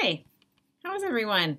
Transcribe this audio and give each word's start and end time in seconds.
Hi, 0.00 0.24
how's 0.82 1.02
everyone? 1.02 1.58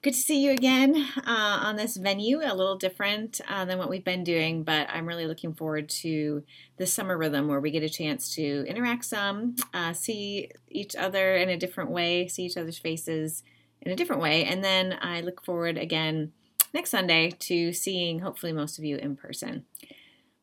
Good 0.00 0.14
to 0.14 0.20
see 0.20 0.44
you 0.44 0.52
again 0.52 0.94
uh, 1.26 1.60
on 1.64 1.74
this 1.74 1.96
venue, 1.96 2.40
a 2.40 2.54
little 2.54 2.76
different 2.76 3.40
uh, 3.48 3.64
than 3.64 3.78
what 3.78 3.90
we've 3.90 4.04
been 4.04 4.22
doing, 4.22 4.62
but 4.62 4.86
I'm 4.88 5.06
really 5.06 5.26
looking 5.26 5.54
forward 5.54 5.88
to 5.88 6.44
this 6.76 6.92
summer 6.92 7.18
rhythm 7.18 7.48
where 7.48 7.58
we 7.58 7.72
get 7.72 7.82
a 7.82 7.88
chance 7.88 8.32
to 8.36 8.64
interact 8.68 9.06
some, 9.06 9.56
uh, 9.74 9.92
see 9.92 10.50
each 10.68 10.94
other 10.94 11.36
in 11.36 11.48
a 11.48 11.56
different 11.56 11.90
way, 11.90 12.28
see 12.28 12.44
each 12.44 12.56
other's 12.56 12.78
faces 12.78 13.42
in 13.82 13.90
a 13.90 13.96
different 13.96 14.22
way, 14.22 14.44
and 14.44 14.62
then 14.62 14.96
I 15.00 15.20
look 15.20 15.44
forward 15.44 15.76
again 15.76 16.32
next 16.72 16.90
Sunday 16.90 17.32
to 17.40 17.72
seeing 17.72 18.20
hopefully 18.20 18.52
most 18.52 18.78
of 18.78 18.84
you 18.84 18.98
in 18.98 19.16
person. 19.16 19.64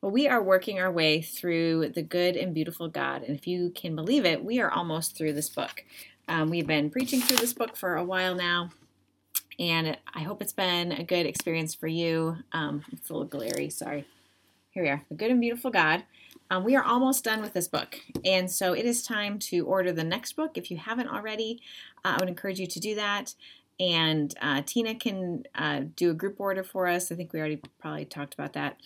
Well, 0.02 0.12
we 0.12 0.28
are 0.28 0.44
working 0.44 0.80
our 0.80 0.92
way 0.92 1.22
through 1.22 1.90
the 1.96 2.04
good 2.04 2.36
and 2.36 2.54
beautiful 2.54 2.90
God, 2.90 3.24
and 3.24 3.36
if 3.36 3.48
you 3.48 3.72
can 3.74 3.96
believe 3.96 4.26
it, 4.26 4.44
we 4.44 4.60
are 4.60 4.70
almost 4.70 5.18
through 5.18 5.34
this 5.34 5.50
book. 5.50 5.84
Um, 6.28 6.50
we've 6.50 6.66
been 6.66 6.90
preaching 6.90 7.22
through 7.22 7.38
this 7.38 7.54
book 7.54 7.76
for 7.76 7.96
a 7.96 8.04
while 8.04 8.34
now, 8.34 8.72
and 9.60 9.98
I 10.14 10.22
hope 10.22 10.42
it's 10.42 10.54
been 10.54 10.92
a 10.92 11.04
good 11.04 11.26
experience 11.26 11.76
for 11.76 11.88
you. 11.88 12.38
Um, 12.52 12.84
it's 12.92 13.10
a 13.10 13.14
little 13.14 13.28
glary, 13.28 13.70
sorry. 13.70 14.06
Here 14.72 14.84
we 14.84 14.90
are, 14.90 15.04
The 15.10 15.16
Good 15.16 15.30
and 15.30 15.40
Beautiful 15.40 15.70
God. 15.70 16.04
Um, 16.50 16.64
we 16.64 16.76
are 16.76 16.84
almost 16.84 17.24
done 17.24 17.42
with 17.42 17.54
this 17.54 17.68
book, 17.68 18.00
and 18.24 18.50
so 18.50 18.74
it 18.74 18.86
is 18.86 19.04
time 19.04 19.38
to 19.40 19.66
order 19.66 19.92
the 19.92 20.04
next 20.04 20.34
book. 20.36 20.58
If 20.58 20.72
you 20.72 20.78
haven't 20.78 21.10
already, 21.10 21.62
uh, 22.04 22.16
I 22.16 22.18
would 22.20 22.30
encourage 22.30 22.60
you 22.60 22.68
to 22.68 22.80
do 22.80 22.96
that. 22.96 23.36
And 23.80 24.34
uh, 24.42 24.62
Tina 24.66 24.96
can 24.96 25.44
uh, 25.54 25.82
do 25.96 26.10
a 26.10 26.14
group 26.14 26.40
order 26.40 26.64
for 26.64 26.88
us. 26.88 27.12
I 27.12 27.16
think 27.16 27.34
we 27.34 27.40
already 27.40 27.62
probably 27.80 28.06
talked 28.06 28.34
about 28.34 28.54
that. 28.54 28.78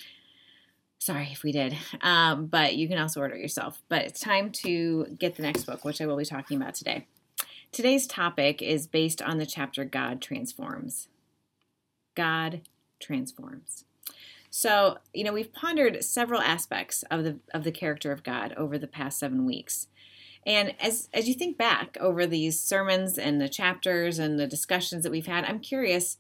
Sorry 0.97 1.29
if 1.31 1.43
we 1.43 1.53
did, 1.53 1.77
um, 2.01 2.47
but 2.47 2.75
you 2.75 2.89
can 2.89 2.97
also 2.97 3.21
order 3.21 3.35
it 3.35 3.41
yourself. 3.41 3.81
But 3.87 4.03
it's 4.03 4.19
time 4.19 4.51
to 4.63 5.05
get 5.17 5.35
the 5.35 5.43
next 5.43 5.63
book, 5.63 5.85
which 5.85 6.01
I 6.01 6.05
will 6.05 6.17
be 6.17 6.25
talking 6.25 6.57
about 6.61 6.75
today. 6.75 7.07
Today's 7.71 8.07
topic 8.07 8.61
is 8.61 8.87
based 8.87 9.21
on 9.21 9.37
the 9.37 9.45
chapter 9.45 9.85
God 9.85 10.21
Transforms. 10.21 11.07
God 12.15 12.61
Transforms. 12.99 13.85
So, 14.49 14.97
you 15.13 15.23
know, 15.23 15.31
we've 15.31 15.53
pondered 15.53 16.03
several 16.03 16.41
aspects 16.41 17.03
of 17.11 17.23
the 17.23 17.37
of 17.53 17.63
the 17.63 17.71
character 17.71 18.11
of 18.11 18.23
God 18.23 18.53
over 18.57 18.79
the 18.79 18.87
past 18.87 19.19
7 19.19 19.45
weeks. 19.45 19.87
And 20.45 20.73
as 20.79 21.09
as 21.13 21.27
you 21.27 21.35
think 21.35 21.57
back 21.57 21.95
over 21.99 22.25
these 22.25 22.59
sermons 22.59 23.19
and 23.19 23.39
the 23.39 23.47
chapters 23.49 24.17
and 24.17 24.39
the 24.39 24.47
discussions 24.47 25.03
that 25.03 25.11
we've 25.11 25.27
had, 25.27 25.45
I'm 25.45 25.59
curious 25.59 26.17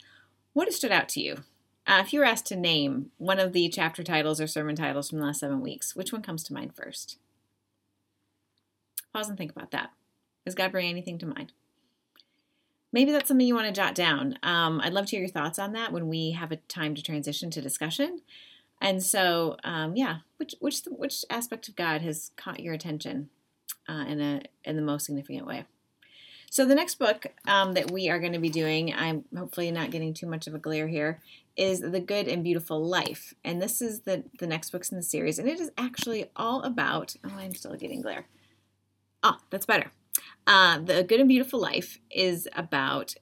what 0.53 0.67
has 0.67 0.75
stood 0.75 0.91
out 0.91 1.09
to 1.09 1.21
you? 1.21 1.37
Uh, 1.87 2.03
if 2.05 2.13
you 2.13 2.19
were 2.19 2.25
asked 2.25 2.45
to 2.47 2.55
name 2.55 3.09
one 3.17 3.39
of 3.39 3.53
the 3.53 3.67
chapter 3.69 4.03
titles 4.03 4.39
or 4.39 4.45
sermon 4.45 4.75
titles 4.75 5.09
from 5.09 5.17
the 5.17 5.25
last 5.25 5.39
seven 5.39 5.61
weeks, 5.61 5.95
which 5.95 6.13
one 6.13 6.21
comes 6.21 6.43
to 6.43 6.53
mind 6.53 6.75
first? 6.75 7.17
Pause 9.11 9.29
and 9.29 9.37
think 9.37 9.51
about 9.51 9.71
that. 9.71 9.89
Does 10.45 10.55
God 10.55 10.71
bring 10.71 10.89
anything 10.89 11.17
to 11.19 11.25
mind? 11.25 11.51
Maybe 12.91 13.11
that's 13.11 13.27
something 13.27 13.45
you 13.45 13.55
want 13.55 13.67
to 13.67 13.81
jot 13.81 13.93
down. 13.93 14.39
Um, 14.41 14.81
I'd 14.83 14.93
love 14.93 15.05
to 15.07 15.11
hear 15.11 15.19
your 15.19 15.29
thoughts 15.29 15.59
on 15.59 15.73
that 15.73 15.91
when 15.91 16.07
we 16.07 16.31
have 16.31 16.51
a 16.51 16.55
time 16.55 16.95
to 16.95 17.03
transition 17.03 17.51
to 17.51 17.61
discussion. 17.61 18.21
And 18.81 19.03
so, 19.03 19.57
um, 19.63 19.95
yeah, 19.95 20.19
which 20.37 20.55
which 20.59 20.81
which 20.87 21.25
aspect 21.29 21.67
of 21.67 21.75
God 21.75 22.01
has 22.01 22.31
caught 22.35 22.61
your 22.61 22.73
attention 22.73 23.29
uh, 23.87 24.05
in 24.07 24.21
a 24.21 24.41
in 24.63 24.75
the 24.75 24.81
most 24.81 25.05
significant 25.05 25.45
way? 25.45 25.65
So 26.49 26.65
the 26.65 26.75
next 26.75 26.95
book 26.95 27.27
um, 27.45 27.73
that 27.73 27.91
we 27.91 28.09
are 28.09 28.19
going 28.19 28.33
to 28.33 28.39
be 28.39 28.49
doing, 28.49 28.91
I'm 28.91 29.25
hopefully 29.37 29.69
not 29.69 29.91
getting 29.91 30.15
too 30.15 30.25
much 30.25 30.47
of 30.47 30.55
a 30.55 30.59
glare 30.59 30.87
here, 30.87 31.21
is 31.55 31.81
The 31.81 31.99
Good 31.99 32.27
and 32.27 32.43
Beautiful 32.43 32.83
Life, 32.83 33.35
and 33.43 33.61
this 33.61 33.81
is 33.81 34.01
the 34.01 34.23
the 34.39 34.47
next 34.47 34.71
books 34.71 34.89
in 34.91 34.97
the 34.97 35.03
series, 35.03 35.37
and 35.37 35.47
it 35.47 35.59
is 35.59 35.71
actually 35.77 36.31
all 36.35 36.63
about. 36.63 37.15
Oh, 37.23 37.35
I'm 37.37 37.53
still 37.53 37.75
getting 37.75 38.01
glare. 38.01 38.25
Oh, 39.21 39.37
that's 39.51 39.65
better. 39.65 39.91
Uh, 40.47 40.79
the 40.79 41.03
Good 41.03 41.19
and 41.19 41.29
Beautiful 41.29 41.59
Life 41.59 41.99
is 42.09 42.47
about 42.55 43.15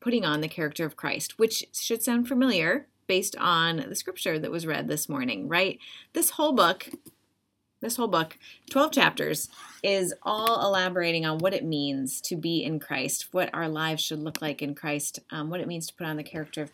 putting 0.00 0.24
on 0.24 0.40
the 0.40 0.48
character 0.48 0.84
of 0.84 0.96
Christ, 0.96 1.38
which 1.38 1.64
should 1.72 2.02
sound 2.02 2.28
familiar 2.28 2.86
based 3.06 3.36
on 3.36 3.84
the 3.88 3.94
scripture 3.94 4.38
that 4.38 4.50
was 4.50 4.66
read 4.66 4.88
this 4.88 5.08
morning, 5.08 5.48
right? 5.48 5.78
This 6.12 6.30
whole 6.30 6.52
book, 6.52 6.88
this 7.80 7.96
whole 7.96 8.08
book, 8.08 8.38
12 8.70 8.92
chapters, 8.92 9.48
is 9.82 10.14
all 10.22 10.66
elaborating 10.66 11.26
on 11.26 11.38
what 11.38 11.54
it 11.54 11.64
means 11.64 12.20
to 12.22 12.36
be 12.36 12.62
in 12.62 12.80
Christ, 12.80 13.28
what 13.32 13.50
our 13.54 13.68
lives 13.68 14.02
should 14.02 14.20
look 14.20 14.40
like 14.40 14.62
in 14.62 14.74
Christ, 14.74 15.18
um, 15.30 15.50
what 15.50 15.60
it 15.60 15.68
means 15.68 15.86
to 15.86 15.94
put 15.94 16.06
on 16.06 16.16
the 16.16 16.22
character 16.22 16.62
of 16.62 16.72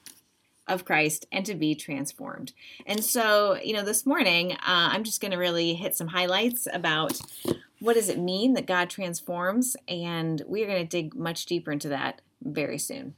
of 0.70 0.84
Christ 0.84 1.26
and 1.32 1.44
to 1.46 1.54
be 1.54 1.74
transformed. 1.74 2.52
And 2.86 3.04
so, 3.04 3.58
you 3.62 3.74
know, 3.74 3.82
this 3.82 4.06
morning, 4.06 4.52
uh, 4.52 4.56
I'm 4.92 5.04
just 5.04 5.20
going 5.20 5.32
to 5.32 5.36
really 5.36 5.74
hit 5.74 5.96
some 5.96 6.06
highlights 6.06 6.68
about 6.72 7.20
what 7.80 7.94
does 7.94 8.08
it 8.08 8.18
mean 8.18 8.54
that 8.54 8.66
God 8.66 8.90
transforms, 8.90 9.76
and 9.88 10.42
we 10.46 10.62
are 10.62 10.66
going 10.66 10.82
to 10.82 10.88
dig 10.88 11.14
much 11.14 11.46
deeper 11.46 11.72
into 11.72 11.88
that 11.88 12.20
very 12.42 12.78
soon. 12.78 13.14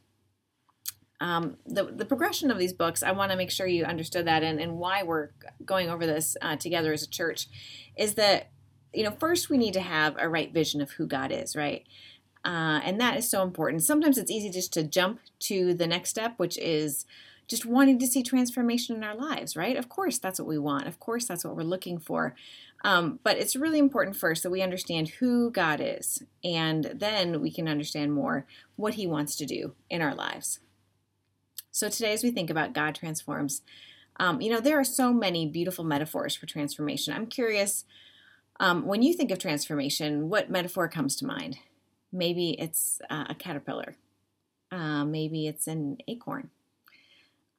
Um, 1.20 1.56
the, 1.66 1.84
the 1.84 2.04
progression 2.04 2.50
of 2.50 2.58
these 2.58 2.72
books, 2.72 3.02
I 3.02 3.12
want 3.12 3.30
to 3.30 3.36
make 3.36 3.50
sure 3.50 3.66
you 3.66 3.84
understood 3.84 4.26
that 4.26 4.42
and, 4.42 4.60
and 4.60 4.78
why 4.78 5.04
we're 5.04 5.28
going 5.64 5.88
over 5.88 6.04
this 6.04 6.36
uh, 6.42 6.56
together 6.56 6.92
as 6.92 7.04
a 7.04 7.08
church 7.08 7.46
is 7.96 8.14
that, 8.14 8.50
you 8.92 9.04
know, 9.04 9.12
first 9.12 9.48
we 9.48 9.56
need 9.56 9.74
to 9.74 9.80
have 9.80 10.16
a 10.18 10.28
right 10.28 10.52
vision 10.52 10.80
of 10.80 10.92
who 10.92 11.06
God 11.06 11.30
is, 11.30 11.54
right? 11.54 11.86
Uh, 12.44 12.80
and 12.82 13.00
that 13.00 13.16
is 13.16 13.30
so 13.30 13.42
important. 13.42 13.84
Sometimes 13.84 14.18
it's 14.18 14.32
easy 14.32 14.50
just 14.50 14.72
to 14.72 14.82
jump 14.82 15.20
to 15.40 15.74
the 15.74 15.86
next 15.86 16.10
step, 16.10 16.34
which 16.38 16.58
is 16.58 17.06
just 17.46 17.66
wanting 17.66 17.98
to 18.00 18.06
see 18.06 18.22
transformation 18.22 18.96
in 18.96 19.04
our 19.04 19.14
lives, 19.14 19.56
right? 19.56 19.76
Of 19.76 19.88
course, 19.88 20.18
that's 20.18 20.40
what 20.40 20.48
we 20.48 20.58
want. 20.58 20.88
Of 20.88 20.98
course, 20.98 21.26
that's 21.26 21.44
what 21.44 21.54
we're 21.54 21.62
looking 21.62 21.98
for. 21.98 22.34
Um, 22.84 23.20
but 23.22 23.38
it's 23.38 23.54
really 23.54 23.78
important 23.78 24.16
first 24.16 24.42
that 24.42 24.50
we 24.50 24.60
understand 24.60 25.08
who 25.08 25.50
God 25.50 25.80
is, 25.80 26.22
and 26.42 26.84
then 26.94 27.40
we 27.40 27.50
can 27.50 27.68
understand 27.68 28.12
more 28.12 28.46
what 28.76 28.94
He 28.94 29.06
wants 29.06 29.36
to 29.36 29.46
do 29.46 29.74
in 29.88 30.02
our 30.02 30.14
lives. 30.14 30.58
So 31.70 31.88
today, 31.88 32.12
as 32.12 32.22
we 32.22 32.30
think 32.30 32.50
about 32.50 32.74
God 32.74 32.94
transforms, 32.94 33.62
um, 34.18 34.40
you 34.40 34.50
know, 34.50 34.60
there 34.60 34.78
are 34.78 34.84
so 34.84 35.12
many 35.12 35.46
beautiful 35.46 35.84
metaphors 35.84 36.34
for 36.34 36.46
transformation. 36.46 37.14
I'm 37.14 37.26
curious, 37.26 37.84
um, 38.60 38.84
when 38.84 39.02
you 39.02 39.14
think 39.14 39.30
of 39.30 39.38
transformation, 39.38 40.28
what 40.28 40.50
metaphor 40.50 40.88
comes 40.88 41.16
to 41.16 41.26
mind? 41.26 41.58
Maybe 42.12 42.50
it's 42.58 43.00
uh, 43.08 43.24
a 43.30 43.34
caterpillar. 43.34 43.96
Uh, 44.70 45.04
maybe 45.04 45.46
it's 45.46 45.66
an 45.66 45.98
acorn. 46.08 46.50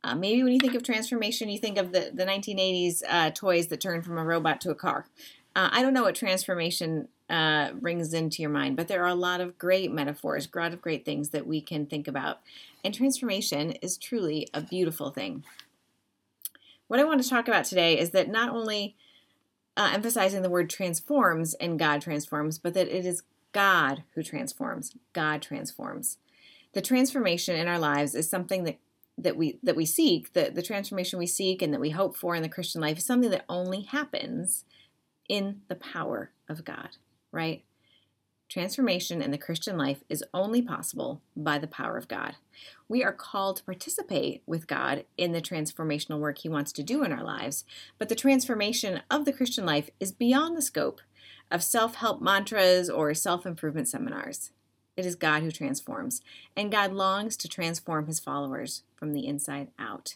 Uh, 0.03 0.15
maybe 0.15 0.43
when 0.43 0.53
you 0.53 0.59
think 0.59 0.75
of 0.75 0.83
transformation, 0.83 1.49
you 1.49 1.57
think 1.57 1.77
of 1.77 1.93
the, 1.93 2.11
the 2.13 2.25
1980s 2.25 3.01
uh, 3.07 3.31
toys 3.31 3.67
that 3.67 3.79
turn 3.79 4.01
from 4.01 4.17
a 4.17 4.23
robot 4.23 4.59
to 4.61 4.69
a 4.69 4.75
car. 4.75 5.05
Uh, 5.55 5.69
I 5.71 5.81
don't 5.81 5.93
know 5.93 6.03
what 6.03 6.15
transformation 6.15 7.07
uh, 7.29 7.71
brings 7.73 8.13
into 8.13 8.41
your 8.41 8.51
mind, 8.51 8.75
but 8.75 8.87
there 8.87 9.03
are 9.03 9.09
a 9.09 9.15
lot 9.15 9.39
of 9.39 9.57
great 9.57 9.91
metaphors, 9.91 10.47
a 10.53 10.59
lot 10.59 10.73
of 10.73 10.81
great 10.81 11.05
things 11.05 11.29
that 11.29 11.47
we 11.47 11.61
can 11.61 11.85
think 11.85 12.07
about. 12.07 12.39
And 12.83 12.93
transformation 12.93 13.71
is 13.81 13.97
truly 13.97 14.47
a 14.53 14.61
beautiful 14.61 15.11
thing. 15.11 15.45
What 16.87 16.99
I 16.99 17.05
want 17.05 17.23
to 17.23 17.29
talk 17.29 17.47
about 17.47 17.65
today 17.65 17.97
is 17.97 18.11
that 18.11 18.29
not 18.29 18.49
only 18.49 18.95
uh, 19.77 19.91
emphasizing 19.93 20.41
the 20.41 20.49
word 20.49 20.69
transforms 20.69 21.53
and 21.55 21.79
God 21.79 22.01
transforms, 22.01 22.59
but 22.59 22.73
that 22.73 22.87
it 22.87 23.05
is 23.05 23.23
God 23.51 24.03
who 24.15 24.23
transforms. 24.23 24.95
God 25.13 25.41
transforms. 25.41 26.17
The 26.73 26.81
transformation 26.81 27.55
in 27.55 27.67
our 27.67 27.79
lives 27.79 28.15
is 28.15 28.29
something 28.29 28.63
that 28.63 28.77
that 29.17 29.37
we 29.37 29.59
that 29.63 29.75
we 29.75 29.85
seek, 29.85 30.33
the, 30.33 30.51
the 30.53 30.61
transformation 30.61 31.19
we 31.19 31.27
seek 31.27 31.61
and 31.61 31.73
that 31.73 31.81
we 31.81 31.91
hope 31.91 32.15
for 32.15 32.35
in 32.35 32.43
the 32.43 32.49
Christian 32.49 32.81
life 32.81 32.97
is 32.97 33.05
something 33.05 33.29
that 33.29 33.45
only 33.47 33.81
happens 33.81 34.65
in 35.29 35.61
the 35.67 35.75
power 35.75 36.31
of 36.49 36.65
God, 36.65 36.97
right? 37.31 37.63
Transformation 38.49 39.21
in 39.21 39.31
the 39.31 39.37
Christian 39.37 39.77
life 39.77 40.03
is 40.09 40.23
only 40.33 40.61
possible 40.61 41.21
by 41.35 41.57
the 41.57 41.67
power 41.67 41.97
of 41.97 42.07
God. 42.07 42.35
We 42.87 43.03
are 43.03 43.13
called 43.13 43.57
to 43.57 43.63
participate 43.63 44.43
with 44.45 44.67
God 44.67 45.05
in 45.17 45.31
the 45.31 45.41
transformational 45.41 46.19
work 46.19 46.39
He 46.39 46.49
wants 46.49 46.71
to 46.73 46.83
do 46.83 47.03
in 47.03 47.11
our 47.11 47.23
lives, 47.23 47.65
but 47.97 48.09
the 48.09 48.15
transformation 48.15 49.01
of 49.09 49.25
the 49.25 49.33
Christian 49.33 49.65
life 49.65 49.89
is 49.99 50.11
beyond 50.11 50.55
the 50.55 50.61
scope 50.61 51.01
of 51.49 51.63
self 51.63 51.95
help 51.95 52.21
mantras 52.21 52.89
or 52.89 53.13
self 53.13 53.45
improvement 53.45 53.87
seminars. 53.87 54.51
It 54.95 55.05
is 55.05 55.15
God 55.15 55.43
who 55.43 55.51
transforms, 55.51 56.21
and 56.55 56.71
God 56.71 56.93
longs 56.93 57.35
to 57.37 57.47
transform 57.47 58.07
his 58.07 58.19
followers 58.19 58.83
from 58.95 59.13
the 59.13 59.25
inside 59.27 59.69
out. 59.79 60.15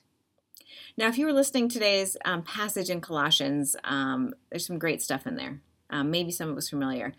Now, 0.97 1.07
if 1.07 1.17
you 1.17 1.25
were 1.25 1.33
listening 1.33 1.69
to 1.69 1.73
today's 1.73 2.17
um, 2.25 2.43
passage 2.43 2.89
in 2.89 3.01
Colossians, 3.01 3.75
um, 3.83 4.33
there's 4.49 4.65
some 4.65 4.79
great 4.79 5.01
stuff 5.01 5.25
in 5.25 5.35
there. 5.35 5.61
Um, 5.89 6.11
maybe 6.11 6.31
some 6.31 6.49
of 6.49 6.55
was 6.55 6.69
familiar. 6.69 7.13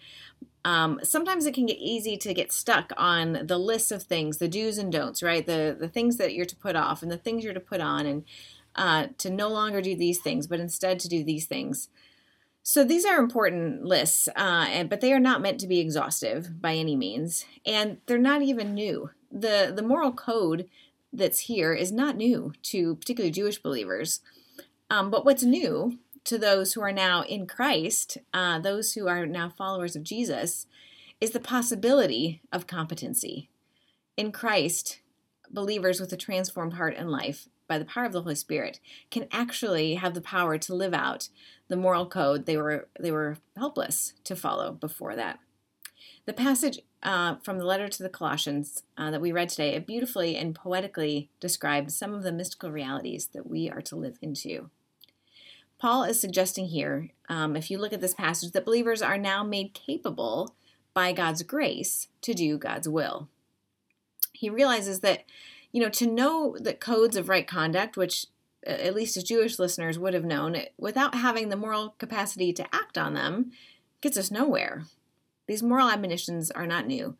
Um, 0.64 1.00
sometimes 1.02 1.46
it 1.46 1.54
can 1.54 1.66
get 1.66 1.78
easy 1.78 2.16
to 2.18 2.34
get 2.34 2.52
stuck 2.52 2.92
on 2.96 3.46
the 3.46 3.58
list 3.58 3.90
of 3.90 4.02
things, 4.02 4.38
the 4.38 4.48
do's 4.48 4.76
and 4.76 4.92
don'ts, 4.92 5.22
right? 5.22 5.46
The 5.46 5.76
the 5.78 5.88
things 5.88 6.16
that 6.18 6.34
you're 6.34 6.44
to 6.44 6.56
put 6.56 6.76
off 6.76 7.02
and 7.02 7.10
the 7.10 7.16
things 7.16 7.44
you're 7.44 7.54
to 7.54 7.60
put 7.60 7.80
on, 7.80 8.04
and 8.04 8.24
uh, 8.74 9.06
to 9.18 9.30
no 9.30 9.48
longer 9.48 9.80
do 9.80 9.96
these 9.96 10.20
things, 10.20 10.46
but 10.46 10.60
instead 10.60 11.00
to 11.00 11.08
do 11.08 11.24
these 11.24 11.46
things. 11.46 11.88
So 12.70 12.84
these 12.84 13.06
are 13.06 13.16
important 13.16 13.86
lists, 13.86 14.28
uh, 14.36 14.66
and, 14.68 14.90
but 14.90 15.00
they 15.00 15.14
are 15.14 15.18
not 15.18 15.40
meant 15.40 15.58
to 15.60 15.66
be 15.66 15.78
exhaustive 15.78 16.60
by 16.60 16.74
any 16.74 16.96
means, 16.96 17.46
and 17.64 17.96
they're 18.04 18.18
not 18.18 18.42
even 18.42 18.74
new. 18.74 19.08
the 19.32 19.72
The 19.74 19.80
moral 19.80 20.12
code 20.12 20.68
that's 21.10 21.38
here 21.38 21.72
is 21.72 21.90
not 21.90 22.14
new 22.14 22.52
to 22.64 22.96
particularly 22.96 23.30
Jewish 23.30 23.56
believers, 23.56 24.20
um, 24.90 25.10
but 25.10 25.24
what's 25.24 25.44
new 25.44 25.98
to 26.24 26.36
those 26.36 26.74
who 26.74 26.82
are 26.82 26.92
now 26.92 27.22
in 27.22 27.46
Christ, 27.46 28.18
uh, 28.34 28.58
those 28.58 28.92
who 28.92 29.08
are 29.08 29.24
now 29.24 29.48
followers 29.48 29.96
of 29.96 30.02
Jesus, 30.02 30.66
is 31.22 31.30
the 31.30 31.40
possibility 31.40 32.42
of 32.52 32.66
competency. 32.66 33.48
In 34.14 34.30
Christ, 34.30 35.00
believers 35.52 36.00
with 36.00 36.12
a 36.12 36.16
transformed 36.16 36.74
heart 36.74 36.94
and 36.96 37.10
life 37.10 37.48
by 37.66 37.78
the 37.78 37.84
power 37.84 38.04
of 38.04 38.12
the 38.12 38.22
Holy 38.22 38.34
Spirit 38.34 38.80
can 39.10 39.26
actually 39.30 39.94
have 39.94 40.14
the 40.14 40.20
power 40.20 40.58
to 40.58 40.74
live 40.74 40.94
out 40.94 41.28
the 41.68 41.76
moral 41.76 42.06
code 42.06 42.46
they 42.46 42.56
were 42.56 42.88
they 42.98 43.10
were 43.10 43.36
helpless 43.56 44.14
to 44.24 44.34
follow 44.34 44.72
before 44.72 45.14
that. 45.14 45.38
The 46.24 46.32
passage 46.32 46.80
uh, 47.02 47.36
from 47.42 47.58
the 47.58 47.64
letter 47.64 47.88
to 47.88 48.02
the 48.02 48.08
Colossians 48.08 48.82
uh, 48.96 49.10
that 49.10 49.20
we 49.20 49.32
read 49.32 49.48
today, 49.48 49.78
beautifully 49.78 50.36
and 50.36 50.54
poetically 50.54 51.30
describes 51.40 51.96
some 51.96 52.12
of 52.12 52.22
the 52.22 52.32
mystical 52.32 52.70
realities 52.70 53.28
that 53.32 53.48
we 53.48 53.70
are 53.70 53.82
to 53.82 53.96
live 53.96 54.18
into. 54.20 54.70
Paul 55.78 56.02
is 56.02 56.20
suggesting 56.20 56.66
here, 56.66 57.10
um, 57.28 57.54
if 57.54 57.70
you 57.70 57.78
look 57.78 57.92
at 57.92 58.00
this 58.00 58.14
passage, 58.14 58.50
that 58.50 58.64
believers 58.64 59.00
are 59.00 59.16
now 59.16 59.44
made 59.44 59.74
capable 59.74 60.56
by 60.92 61.12
God's 61.12 61.44
grace 61.44 62.08
to 62.22 62.34
do 62.34 62.58
God's 62.58 62.88
will. 62.88 63.28
He 64.38 64.48
realizes 64.48 65.00
that, 65.00 65.24
you 65.72 65.82
know, 65.82 65.88
to 65.88 66.06
know 66.06 66.56
the 66.60 66.72
codes 66.72 67.16
of 67.16 67.28
right 67.28 67.46
conduct, 67.46 67.96
which 67.96 68.26
at 68.64 68.94
least 68.94 69.16
as 69.16 69.24
Jewish 69.24 69.58
listeners 69.58 69.98
would 69.98 70.14
have 70.14 70.24
known, 70.24 70.56
without 70.78 71.16
having 71.16 71.48
the 71.48 71.56
moral 71.56 71.96
capacity 71.98 72.52
to 72.52 72.74
act 72.74 72.96
on 72.96 73.14
them, 73.14 73.50
gets 74.00 74.16
us 74.16 74.30
nowhere. 74.30 74.84
These 75.48 75.62
moral 75.62 75.90
admonitions 75.90 76.52
are 76.52 76.66
not 76.68 76.86
new. 76.86 77.16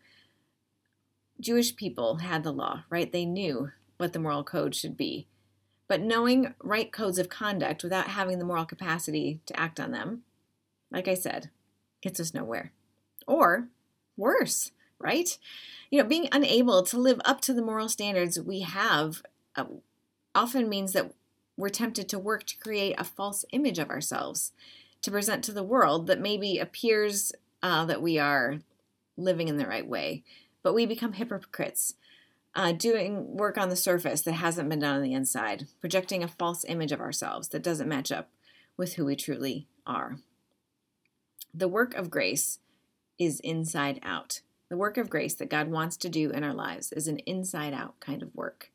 Jewish 1.41 1.75
people 1.75 2.19
had 2.19 2.44
the 2.44 2.53
law, 2.53 2.85
right? 2.88 3.11
They 3.11 3.25
knew 3.25 3.71
what 3.97 4.12
the 4.12 4.21
moral 4.21 4.44
code 4.44 4.76
should 4.76 4.97
be. 4.97 5.26
But 5.88 6.00
knowing 6.00 6.55
right 6.62 6.93
codes 6.93 7.19
of 7.19 7.29
conduct 7.29 7.82
without 7.82 8.09
having 8.09 8.38
the 8.38 8.44
moral 8.44 8.67
capacity 8.67 9.41
to 9.47 9.59
act 9.59 9.81
on 9.81 9.91
them, 9.91 10.23
like 10.93 11.09
I 11.09 11.14
said, 11.14 11.50
gets 12.00 12.21
us 12.21 12.35
nowhere. 12.35 12.73
Or 13.26 13.69
worse, 14.17 14.71
right? 14.99 15.39
You 15.91 16.03
know, 16.03 16.09
being 16.09 16.29
unable 16.33 16.83
to 16.83 16.99
live 16.99 17.21
up 17.25 17.41
to 17.43 17.55
the 17.55 17.62
moral 17.62 17.89
standards 17.89 18.41
we 18.41 18.61
have 18.61 19.23
uh, 19.56 19.65
often 20.35 20.69
means 20.69 20.93
that 20.93 21.12
we're 21.56 21.69
tempted 21.69 22.09
to 22.09 22.19
work 22.19 22.45
to 22.45 22.59
create 22.59 22.95
a 22.99 23.05
false 23.05 23.45
image 23.53 23.79
of 23.79 23.91
ourselves 23.91 24.53
to 25.03 25.11
present 25.11 25.45
to 25.45 25.53
the 25.53 25.62
world 25.62 26.06
that 26.06 26.21
maybe 26.21 26.59
appears 26.59 27.33
uh, 27.62 27.85
that 27.85 28.03
we 28.03 28.19
are 28.19 28.59
living 29.17 29.49
in 29.49 29.56
the 29.56 29.67
right 29.67 29.87
way, 29.87 30.23
but 30.62 30.75
we 30.75 30.87
become 30.87 31.15
hypocrites, 31.15 31.95
uh, 32.55 32.73
doing 32.73 33.37
work 33.37 33.59
on 33.59 33.69
the 33.69 33.77
surface 33.77 34.23
that 34.23 34.33
hasn't 34.33 34.69
been 34.69 34.81
done 34.81 34.97
on 34.97 35.03
the 35.03 35.12
inside, 35.12 35.67
projecting 35.81 36.23
a 36.23 36.29
false 36.29 36.65
image 36.69 36.93
of 36.93 37.00
ourselves 37.00 37.49
that 37.49 37.62
doesn't 37.62 37.89
match 37.89 38.12
up 38.12 38.31
with 38.77 38.95
who 38.95 39.05
we 39.05 39.17
truly 39.17 39.67
are. 39.87 40.19
The 41.53 41.69
work 41.69 41.95
of 41.95 42.11
grace 42.11 42.61
is 43.19 43.41
inside 43.41 44.00
out. 44.03 44.41
The 44.70 44.76
work 44.76 44.99
of 44.99 45.11
grace 45.11 45.35
that 45.35 45.50
God 45.50 45.69
wants 45.69 45.97
to 45.99 46.09
do 46.09 46.31
in 46.31 46.44
our 46.44 46.53
lives 46.53 46.93
is 46.93 47.09
an 47.09 47.19
inside 47.20 47.73
out 47.73 47.99
kind 48.00 48.23
of 48.23 48.35
work. 48.35 48.70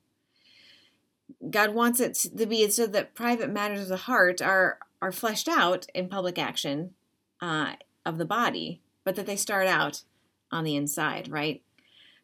God 1.50 1.74
wants 1.74 2.00
it 2.00 2.16
to 2.38 2.46
be 2.46 2.68
so 2.70 2.88
that 2.88 3.16
private 3.16 3.50
matters 3.50 3.82
of 3.82 3.88
the 3.88 3.98
heart 3.98 4.42
are 4.42 4.80
are 5.02 5.12
fleshed 5.12 5.50
out 5.50 5.86
in 5.94 6.08
public 6.08 6.40
action 6.40 6.94
uh, 7.42 7.74
of 8.06 8.18
the 8.18 8.26
body, 8.26 8.80
but 9.04 9.16
that 9.16 9.26
they 9.26 9.36
start 9.36 9.68
out 9.68 10.04
on 10.52 10.64
the 10.64 10.76
inside, 10.76 11.30
right? 11.30 11.62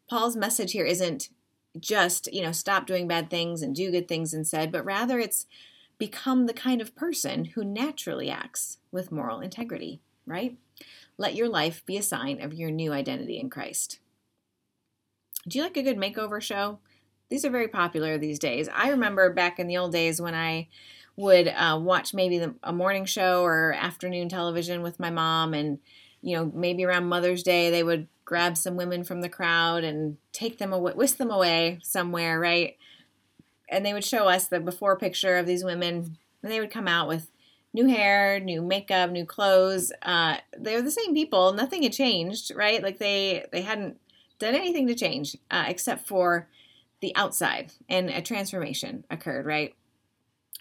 Paul's 0.09 0.37
message 0.37 0.71
here 0.71 0.85
isn't 0.85 1.29
just, 1.77 2.31
you 2.33 2.41
know, 2.41 2.53
stop 2.53 2.87
doing 2.87 3.07
bad 3.07 3.29
things 3.29 3.61
and 3.61 3.75
do 3.75 3.91
good 3.91 4.07
things 4.07 4.33
instead, 4.33 4.71
but 4.71 4.85
rather 4.85 5.19
it's 5.19 5.45
become 5.97 6.45
the 6.45 6.53
kind 6.53 6.81
of 6.81 6.95
person 6.95 7.45
who 7.45 7.63
naturally 7.63 8.29
acts 8.29 8.77
with 8.91 9.11
moral 9.11 9.41
integrity, 9.41 9.99
right? 10.25 10.57
Let 11.19 11.35
your 11.35 11.49
life 11.49 11.85
be 11.85 11.97
a 11.97 12.01
sign 12.01 12.41
of 12.41 12.53
your 12.53 12.71
new 12.71 12.93
identity 12.93 13.37
in 13.37 13.49
Christ. 13.49 13.99
Do 15.45 15.57
you 15.57 15.65
like 15.65 15.75
a 15.75 15.83
good 15.83 15.97
makeover 15.97 16.41
show? 16.41 16.79
These 17.29 17.43
are 17.43 17.49
very 17.49 17.67
popular 17.67 18.17
these 18.17 18.39
days. 18.39 18.69
I 18.73 18.89
remember 18.89 19.29
back 19.33 19.59
in 19.59 19.67
the 19.67 19.75
old 19.75 19.91
days 19.91 20.21
when 20.21 20.33
I 20.33 20.69
would 21.17 21.49
uh, 21.49 21.77
watch 21.83 22.13
maybe 22.13 22.39
the, 22.39 22.55
a 22.63 22.71
morning 22.71 23.03
show 23.03 23.43
or 23.43 23.73
afternoon 23.73 24.29
television 24.29 24.81
with 24.81 24.97
my 24.97 25.09
mom, 25.09 25.53
and 25.53 25.79
you 26.21 26.37
know 26.37 26.53
maybe 26.55 26.85
around 26.85 27.09
Mother's 27.09 27.43
Day 27.43 27.69
they 27.69 27.83
would 27.83 28.07
grab 28.23 28.55
some 28.55 28.77
women 28.77 29.03
from 29.03 29.19
the 29.19 29.27
crowd 29.27 29.83
and 29.83 30.15
take 30.31 30.57
them 30.57 30.71
away, 30.71 30.93
whisk 30.93 31.17
them 31.17 31.31
away 31.31 31.79
somewhere, 31.83 32.39
right? 32.39 32.77
And 33.67 33.85
they 33.85 33.91
would 33.91 34.05
show 34.05 34.29
us 34.29 34.47
the 34.47 34.61
before 34.61 34.97
picture 34.97 35.35
of 35.35 35.45
these 35.45 35.65
women, 35.65 36.17
and 36.41 36.49
they 36.49 36.61
would 36.61 36.71
come 36.71 36.87
out 36.87 37.09
with 37.09 37.29
new 37.73 37.87
hair, 37.87 38.39
new 38.39 38.61
makeup, 38.61 39.11
new 39.11 39.25
clothes. 39.25 39.91
Uh, 40.01 40.37
they're 40.57 40.81
the 40.81 40.91
same 40.91 41.13
people. 41.13 41.53
Nothing 41.53 41.83
had 41.83 41.93
changed, 41.93 42.51
right? 42.55 42.81
Like 42.81 42.99
they 42.99 43.45
they 43.51 43.61
hadn't 43.61 43.99
done 44.39 44.55
anything 44.55 44.87
to 44.87 44.95
change 44.95 45.35
uh, 45.51 45.65
except 45.67 46.07
for 46.07 46.47
the 47.01 47.15
outside 47.15 47.71
and 47.87 48.09
a 48.09 48.21
transformation 48.21 49.05
occurred, 49.09 49.45
right? 49.45 49.73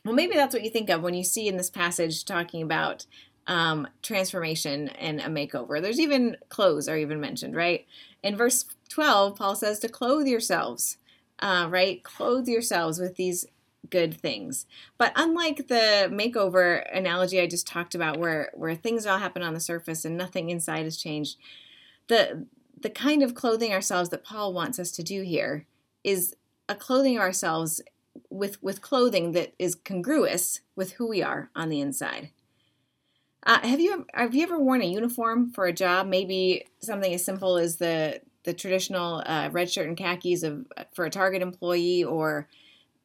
Well, 0.04 0.14
maybe 0.14 0.34
that's 0.34 0.54
what 0.54 0.64
you 0.64 0.70
think 0.70 0.90
of 0.90 1.02
when 1.02 1.14
you 1.14 1.24
see 1.24 1.48
in 1.48 1.56
this 1.56 1.70
passage 1.70 2.24
talking 2.24 2.62
about 2.62 3.06
um, 3.46 3.88
transformation 4.02 4.88
and 4.88 5.20
a 5.20 5.24
makeover. 5.24 5.80
There's 5.80 5.98
even 5.98 6.36
clothes 6.48 6.88
are 6.88 6.96
even 6.96 7.20
mentioned, 7.20 7.56
right? 7.56 7.86
In 8.22 8.36
verse 8.36 8.66
12, 8.90 9.36
Paul 9.36 9.56
says 9.56 9.78
to 9.80 9.88
clothe 9.88 10.26
yourselves, 10.26 10.98
uh, 11.40 11.66
right? 11.70 12.02
Clothe 12.04 12.46
yourselves 12.46 12.98
with 13.00 13.16
these 13.16 13.46
good 13.90 14.14
things. 14.14 14.66
But 14.96 15.12
unlike 15.16 15.68
the 15.68 16.08
makeover 16.10 16.84
analogy 16.96 17.40
I 17.40 17.46
just 17.46 17.66
talked 17.66 17.94
about, 17.94 18.18
where 18.18 18.50
where 18.54 18.74
things 18.74 19.06
all 19.06 19.18
happen 19.18 19.42
on 19.42 19.54
the 19.54 19.60
surface 19.60 20.04
and 20.04 20.16
nothing 20.16 20.50
inside 20.50 20.84
has 20.84 20.96
changed, 20.96 21.36
the 22.08 22.46
the 22.80 22.90
kind 22.90 23.22
of 23.22 23.34
clothing 23.34 23.72
ourselves 23.72 24.10
that 24.10 24.24
Paul 24.24 24.52
wants 24.52 24.78
us 24.78 24.90
to 24.92 25.02
do 25.02 25.22
here 25.22 25.66
is 26.04 26.34
a 26.68 26.74
clothing 26.74 27.18
ourselves 27.18 27.80
with 28.30 28.62
with 28.62 28.82
clothing 28.82 29.32
that 29.32 29.54
is 29.58 29.74
congruous 29.74 30.60
with 30.76 30.92
who 30.92 31.08
we 31.08 31.22
are 31.22 31.50
on 31.54 31.68
the 31.68 31.80
inside. 31.80 32.30
Uh, 33.44 33.60
have 33.66 33.80
you 33.80 34.06
have 34.14 34.34
you 34.34 34.42
ever 34.42 34.58
worn 34.58 34.82
a 34.82 34.86
uniform 34.86 35.50
for 35.50 35.66
a 35.66 35.72
job? 35.72 36.06
Maybe 36.06 36.66
something 36.80 37.12
as 37.12 37.24
simple 37.24 37.56
as 37.56 37.76
the 37.76 38.20
the 38.44 38.52
traditional 38.52 39.22
uh, 39.26 39.48
red 39.52 39.70
shirt 39.70 39.88
and 39.88 39.96
khakis 39.96 40.42
of 40.42 40.66
for 40.92 41.04
a 41.04 41.10
Target 41.10 41.42
employee, 41.42 42.04
or 42.04 42.48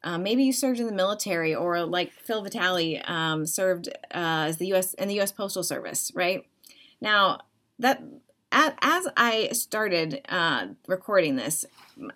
uh, 0.04 0.18
maybe 0.18 0.44
you 0.44 0.52
served 0.52 0.78
in 0.78 0.86
the 0.86 0.92
military, 0.92 1.54
or 1.54 1.84
like 1.84 2.12
Phil 2.12 2.42
Vitale 2.42 3.00
um, 3.06 3.46
served 3.46 3.88
uh, 3.88 4.46
as 4.48 4.58
the 4.58 4.66
U.S. 4.68 4.94
in 4.94 5.08
the 5.08 5.14
U.S. 5.14 5.32
Postal 5.32 5.64
Service, 5.64 6.12
right? 6.14 6.46
Now 7.00 7.40
that 7.78 8.02
as 8.52 9.08
I 9.16 9.48
started 9.52 10.20
uh, 10.28 10.68
recording 10.86 11.36
this, 11.36 11.64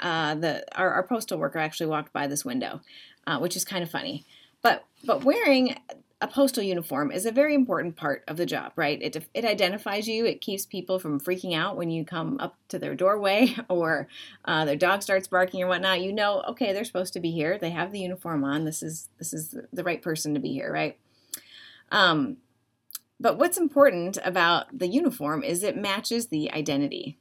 uh, 0.01 0.35
the 0.37 0.65
our, 0.79 0.93
our, 0.93 1.03
postal 1.03 1.39
worker 1.39 1.59
actually 1.59 1.87
walked 1.87 2.12
by 2.12 2.27
this 2.27 2.45
window, 2.45 2.81
uh, 3.27 3.39
which 3.39 3.57
is 3.57 3.65
kind 3.65 3.83
of 3.83 3.91
funny. 3.91 4.25
But 4.62 4.85
but 5.05 5.25
wearing 5.25 5.77
a 6.21 6.27
postal 6.27 6.65
uniform 6.65 7.13
is 7.13 7.27
a 7.27 7.31
very 7.31 7.55
important 7.55 7.95
part 7.95 8.25
of 8.27 8.37
the 8.37 8.47
job, 8.47 8.73
right? 8.75 9.01
It 9.01 9.29
it 9.35 9.45
identifies 9.45 10.09
you. 10.09 10.27
It 10.27 10.41
keeps 10.41 10.67
people 10.67 10.99
from 10.99 11.21
freaking 11.21 11.55
out 11.55 11.77
when 11.77 11.91
you 11.91 12.05
come 12.05 12.39
up 12.41 12.57
to 12.69 12.79
their 12.79 12.97
doorway 12.97 13.55
or 13.69 14.09
uh, 14.45 14.65
their 14.65 14.77
dog 14.77 15.03
starts 15.03 15.29
barking 15.29 15.63
or 15.63 15.69
whatnot. 15.69 16.01
You 16.01 16.13
know, 16.13 16.43
okay, 16.49 16.73
they're 16.73 16.85
supposed 16.85 17.13
to 17.13 17.21
be 17.21 17.31
here. 17.31 17.57
They 17.57 17.71
have 17.71 17.93
the 17.93 18.01
uniform 18.01 18.43
on. 18.43 18.65
This 18.65 18.83
is 18.83 19.09
this 19.19 19.33
is 19.33 19.55
the 19.73 19.85
right 19.85 20.03
person 20.03 20.35
to 20.35 20.41
be 20.41 20.53
here, 20.53 20.73
right? 20.73 20.99
Um, 21.93 22.39
but 23.21 23.39
what's 23.39 23.59
important 23.59 24.19
about 24.25 24.77
the 24.77 24.89
uniform 24.89 25.43
is 25.45 25.63
it 25.63 25.77
matches 25.77 26.29
the 26.29 26.51
identity. 26.53 27.17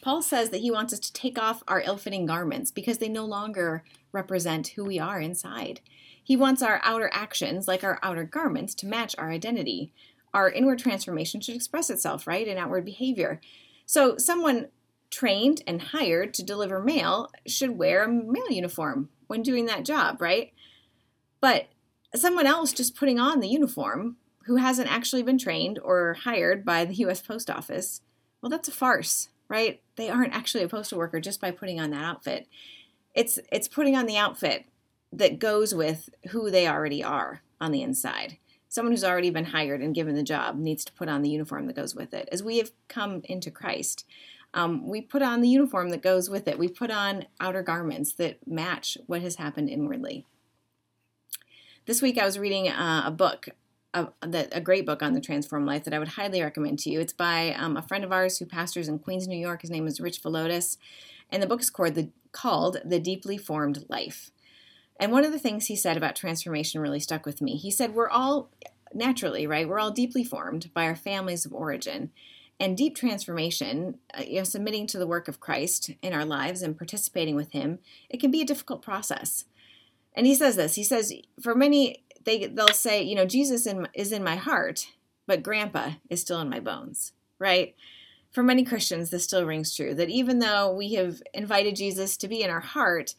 Paul 0.00 0.22
says 0.22 0.50
that 0.50 0.60
he 0.60 0.70
wants 0.70 0.92
us 0.92 1.00
to 1.00 1.12
take 1.12 1.38
off 1.38 1.62
our 1.68 1.80
ill 1.80 1.96
fitting 1.96 2.24
garments 2.24 2.70
because 2.70 2.98
they 2.98 3.08
no 3.08 3.24
longer 3.24 3.84
represent 4.12 4.68
who 4.68 4.84
we 4.84 4.98
are 4.98 5.20
inside. 5.20 5.80
He 6.22 6.36
wants 6.36 6.62
our 6.62 6.80
outer 6.82 7.10
actions, 7.12 7.66
like 7.66 7.84
our 7.84 7.98
outer 8.02 8.24
garments, 8.24 8.74
to 8.76 8.86
match 8.86 9.14
our 9.18 9.30
identity. 9.30 9.92
Our 10.32 10.50
inward 10.50 10.78
transformation 10.78 11.40
should 11.40 11.56
express 11.56 11.90
itself, 11.90 12.26
right, 12.26 12.46
in 12.46 12.58
outward 12.58 12.84
behavior. 12.84 13.40
So, 13.86 14.16
someone 14.16 14.68
trained 15.10 15.62
and 15.66 15.82
hired 15.82 16.32
to 16.34 16.44
deliver 16.44 16.80
mail 16.80 17.30
should 17.46 17.76
wear 17.76 18.04
a 18.04 18.08
mail 18.08 18.48
uniform 18.48 19.08
when 19.26 19.42
doing 19.42 19.66
that 19.66 19.84
job, 19.84 20.20
right? 20.20 20.52
But 21.40 21.68
someone 22.14 22.46
else 22.46 22.72
just 22.72 22.96
putting 22.96 23.18
on 23.18 23.40
the 23.40 23.48
uniform 23.48 24.16
who 24.46 24.56
hasn't 24.56 24.90
actually 24.90 25.22
been 25.22 25.38
trained 25.38 25.78
or 25.78 26.14
hired 26.14 26.64
by 26.64 26.84
the 26.84 26.94
US 27.06 27.20
Post 27.20 27.50
Office, 27.50 28.00
well, 28.40 28.50
that's 28.50 28.68
a 28.68 28.72
farce, 28.72 29.28
right? 29.48 29.80
They 29.96 30.08
aren't 30.08 30.34
actually 30.34 30.64
a 30.64 30.68
postal 30.68 30.98
worker 30.98 31.20
just 31.20 31.40
by 31.40 31.50
putting 31.50 31.80
on 31.80 31.90
that 31.90 32.04
outfit. 32.04 32.46
It's 33.14 33.38
it's 33.50 33.68
putting 33.68 33.96
on 33.96 34.06
the 34.06 34.16
outfit 34.16 34.66
that 35.12 35.38
goes 35.38 35.74
with 35.74 36.10
who 36.30 36.50
they 36.50 36.66
already 36.66 37.02
are 37.02 37.42
on 37.60 37.72
the 37.72 37.82
inside. 37.82 38.38
Someone 38.68 38.92
who's 38.92 39.04
already 39.04 39.30
been 39.30 39.46
hired 39.46 39.82
and 39.82 39.94
given 39.94 40.14
the 40.14 40.22
job 40.22 40.56
needs 40.56 40.84
to 40.84 40.92
put 40.92 41.08
on 41.08 41.22
the 41.22 41.30
uniform 41.30 41.66
that 41.66 41.76
goes 41.76 41.94
with 41.94 42.14
it. 42.14 42.28
As 42.30 42.42
we 42.42 42.58
have 42.58 42.70
come 42.88 43.22
into 43.24 43.50
Christ, 43.50 44.06
um, 44.54 44.86
we 44.86 45.00
put 45.00 45.22
on 45.22 45.40
the 45.40 45.48
uniform 45.48 45.90
that 45.90 46.02
goes 46.02 46.30
with 46.30 46.46
it. 46.46 46.58
We 46.58 46.68
put 46.68 46.90
on 46.90 47.26
outer 47.40 47.62
garments 47.62 48.12
that 48.14 48.46
match 48.46 48.96
what 49.06 49.22
has 49.22 49.36
happened 49.36 49.68
inwardly. 49.68 50.24
This 51.86 52.02
week 52.02 52.18
I 52.18 52.24
was 52.24 52.38
reading 52.38 52.68
uh, 52.68 53.02
a 53.06 53.10
book 53.10 53.48
a, 53.94 54.08
a, 54.22 54.60
great 54.60 54.86
book 54.86 55.02
on 55.02 55.14
the 55.14 55.20
transformed 55.20 55.66
life 55.66 55.84
that 55.84 55.94
I 55.94 55.98
would 55.98 56.08
highly 56.08 56.40
recommend 56.40 56.78
to 56.80 56.90
you. 56.90 57.00
It's 57.00 57.12
by 57.12 57.52
um, 57.54 57.76
a 57.76 57.82
friend 57.82 58.04
of 58.04 58.12
ours 58.12 58.38
who 58.38 58.46
pastors 58.46 58.88
in 58.88 59.00
Queens, 59.00 59.26
New 59.26 59.36
York. 59.36 59.62
His 59.62 59.70
name 59.70 59.86
is 59.86 60.00
Rich 60.00 60.22
Villodas, 60.22 60.76
and 61.30 61.42
the 61.42 61.46
book 61.46 61.60
is 61.60 61.70
called 61.70 61.94
the, 61.94 62.10
called 62.32 62.78
the 62.84 63.00
Deeply 63.00 63.36
Formed 63.36 63.84
Life. 63.88 64.30
And 65.00 65.10
one 65.10 65.24
of 65.24 65.32
the 65.32 65.38
things 65.38 65.66
he 65.66 65.76
said 65.76 65.96
about 65.96 66.14
transformation 66.14 66.80
really 66.80 67.00
stuck 67.00 67.24
with 67.24 67.40
me. 67.40 67.56
He 67.56 67.70
said, 67.70 67.94
We're 67.94 68.10
all 68.10 68.50
naturally, 68.92 69.46
right? 69.46 69.66
We're 69.66 69.80
all 69.80 69.90
deeply 69.90 70.22
formed 70.22 70.70
by 70.74 70.84
our 70.84 70.94
families 70.94 71.46
of 71.46 71.54
origin. 71.54 72.10
And 72.60 72.76
deep 72.76 72.94
transformation, 72.94 73.98
uh, 74.12 74.22
you 74.26 74.36
know, 74.36 74.44
submitting 74.44 74.86
to 74.88 74.98
the 74.98 75.06
work 75.06 75.28
of 75.28 75.40
Christ 75.40 75.92
in 76.02 76.12
our 76.12 76.26
lives 76.26 76.60
and 76.60 76.76
participating 76.76 77.34
with 77.34 77.52
Him, 77.52 77.78
it 78.10 78.20
can 78.20 78.30
be 78.30 78.42
a 78.42 78.46
difficult 78.46 78.82
process. 78.82 79.46
And 80.14 80.26
he 80.26 80.34
says 80.34 80.56
this. 80.56 80.74
He 80.74 80.84
says, 80.84 81.12
for 81.40 81.54
many, 81.54 82.04
they 82.24 82.46
they'll 82.46 82.68
say, 82.68 83.02
you 83.02 83.14
know, 83.14 83.24
Jesus 83.24 83.66
in, 83.66 83.88
is 83.94 84.12
in 84.12 84.22
my 84.22 84.36
heart, 84.36 84.88
but 85.26 85.42
Grandpa 85.42 85.92
is 86.10 86.20
still 86.20 86.40
in 86.40 86.50
my 86.50 86.60
bones, 86.60 87.12
right? 87.38 87.74
For 88.30 88.42
many 88.42 88.64
Christians, 88.64 89.08
this 89.08 89.24
still 89.24 89.46
rings 89.46 89.74
true 89.74 89.94
that 89.94 90.10
even 90.10 90.40
though 90.40 90.70
we 90.72 90.94
have 90.94 91.22
invited 91.32 91.76
Jesus 91.76 92.16
to 92.18 92.28
be 92.28 92.42
in 92.42 92.50
our 92.50 92.60
heart, 92.60 93.14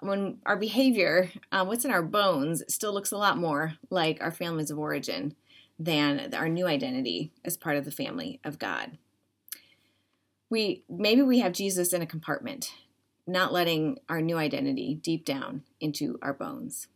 when 0.00 0.38
our 0.44 0.56
behavior, 0.56 1.30
uh, 1.50 1.64
what's 1.64 1.84
in 1.84 1.90
our 1.90 2.02
bones, 2.02 2.62
still 2.68 2.92
looks 2.92 3.12
a 3.12 3.16
lot 3.16 3.38
more 3.38 3.74
like 3.90 4.18
our 4.20 4.30
families 4.30 4.70
of 4.70 4.78
origin 4.78 5.34
than 5.78 6.34
our 6.34 6.48
new 6.48 6.66
identity 6.66 7.32
as 7.44 7.56
part 7.56 7.76
of 7.76 7.84
the 7.84 7.90
family 7.90 8.40
of 8.44 8.58
God. 8.58 8.98
We 10.48 10.84
maybe 10.88 11.22
we 11.22 11.40
have 11.40 11.52
Jesus 11.52 11.92
in 11.92 12.02
a 12.02 12.06
compartment, 12.06 12.72
not 13.26 13.52
letting 13.52 13.98
our 14.08 14.20
new 14.20 14.36
identity 14.36 14.94
deep 14.94 15.24
down 15.24 15.62
into 15.80 16.18
our 16.22 16.32
bones. 16.32 16.88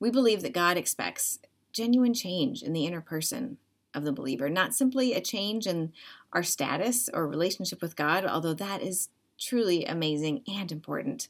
We 0.00 0.10
believe 0.10 0.42
that 0.42 0.52
God 0.52 0.76
expects 0.76 1.38
genuine 1.72 2.14
change 2.14 2.62
in 2.62 2.72
the 2.72 2.86
inner 2.86 3.00
person 3.00 3.58
of 3.94 4.04
the 4.04 4.12
believer, 4.12 4.50
not 4.50 4.74
simply 4.74 5.14
a 5.14 5.20
change 5.20 5.66
in 5.66 5.92
our 6.32 6.42
status 6.42 7.08
or 7.12 7.28
relationship 7.28 7.80
with 7.80 7.96
God, 7.96 8.26
although 8.26 8.54
that 8.54 8.82
is 8.82 9.08
truly 9.38 9.84
amazing 9.84 10.42
and 10.46 10.70
important, 10.70 11.28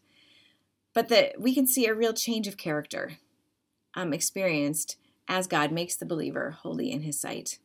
but 0.92 1.08
that 1.08 1.40
we 1.40 1.54
can 1.54 1.66
see 1.66 1.86
a 1.86 1.94
real 1.94 2.12
change 2.12 2.46
of 2.46 2.56
character 2.56 3.18
um, 3.94 4.12
experienced 4.12 4.96
as 5.28 5.46
God 5.46 5.72
makes 5.72 5.96
the 5.96 6.06
believer 6.06 6.50
holy 6.50 6.90
in 6.90 7.02
his 7.02 7.20
sight. 7.20 7.58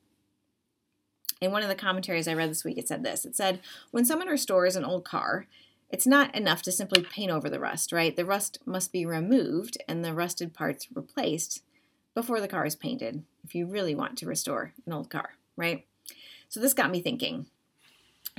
In 1.42 1.52
one 1.52 1.62
of 1.62 1.70
the 1.70 1.76
commentaries 1.76 2.28
I 2.28 2.34
read 2.34 2.50
this 2.50 2.66
week, 2.66 2.78
it 2.78 2.88
said 2.88 3.04
this 3.04 3.26
it 3.26 3.36
said, 3.36 3.62
When 3.92 4.06
someone 4.06 4.28
restores 4.28 4.76
an 4.76 4.86
old 4.86 5.06
car, 5.06 5.48
it's 5.90 6.08
not 6.08 6.36
enough 6.36 6.62
to 6.64 6.72
simply 6.72 7.02
paint 7.02 7.32
over 7.32 7.50
the 7.50 7.60
rust, 7.60 7.92
right? 7.92 8.16
The 8.16 8.26
rust 8.26 8.60
must 8.66 8.92
be 8.92 9.06
removed 9.06 9.78
and 9.88 10.04
the 10.04 10.14
rusted 10.14 10.54
parts 10.54 10.88
replaced 10.94 11.64
before 12.14 12.42
the 12.42 12.48
car 12.48 12.66
is 12.66 12.76
painted 12.76 13.24
if 13.44 13.56
you 13.56 13.66
really 13.66 13.96
want 13.96 14.18
to 14.18 14.28
restore 14.28 14.74
an 14.86 14.94
old 14.94 15.10
car, 15.10 15.32
right? 15.56 15.86
So 16.48 16.60
this 16.60 16.74
got 16.74 16.92
me 16.92 17.02
thinking. 17.02 17.48